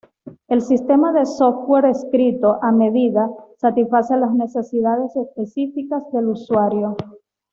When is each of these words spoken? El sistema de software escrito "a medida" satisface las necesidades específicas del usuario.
El 0.47 0.63
sistema 0.63 1.13
de 1.13 1.27
software 1.27 1.85
escrito 1.85 2.57
"a 2.63 2.71
medida" 2.71 3.29
satisface 3.59 4.17
las 4.17 4.33
necesidades 4.33 5.15
específicas 5.15 6.01
del 6.11 6.29
usuario. 6.29 6.97